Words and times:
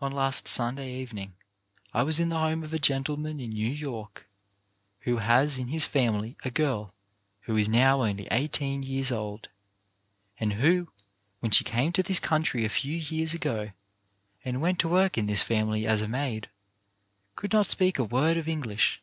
On 0.00 0.10
last 0.10 0.48
Sunday 0.48 0.94
evening 0.94 1.34
I 1.92 2.04
was 2.04 2.18
in 2.18 2.30
the 2.30 2.38
home 2.38 2.64
of 2.64 2.72
a 2.72 2.78
gentleman 2.78 3.38
in 3.38 3.50
New 3.50 3.68
York 3.68 4.26
who 5.00 5.18
has 5.18 5.58
in 5.58 5.66
his 5.68 5.84
family 5.84 6.38
a 6.42 6.50
girl 6.50 6.94
who 7.42 7.54
is 7.58 7.68
now 7.68 8.02
only 8.02 8.26
eighteen 8.30 8.82
years 8.82 9.12
old, 9.12 9.48
and 10.40 10.54
who, 10.54 10.90
when 11.40 11.52
she 11.52 11.64
came 11.64 11.92
to 11.92 12.02
this 12.02 12.18
country 12.18 12.64
a 12.64 12.70
few 12.70 12.96
years 12.96 13.34
ago 13.34 13.72
and 14.42 14.62
went 14.62 14.78
to 14.78 14.88
work 14.88 15.18
in 15.18 15.26
this 15.26 15.42
family 15.42 15.86
as 15.86 16.00
a 16.00 16.08
maid, 16.08 16.48
could 17.36 17.52
not 17.52 17.68
speak 17.68 17.98
a 17.98 18.04
word 18.04 18.38
of 18.38 18.48
English. 18.48 19.02